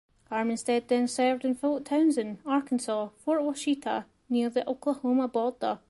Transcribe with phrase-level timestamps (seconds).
[0.31, 5.77] Armistead then served in Fort Towson, Arkansas, Fort Washita near the Oklahoma border.